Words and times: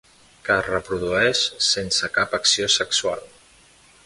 Que 0.47 0.55
es 0.61 0.65
reprodueix 0.69 1.43
sense 1.67 2.11
cap 2.19 2.35
acció 2.41 2.71
sexual. 2.81 3.25